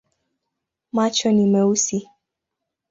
Macho 0.95 1.29
ni 1.31 1.45
meusi. 1.51 1.97